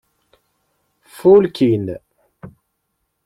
[1.15, 1.85] Fulkin.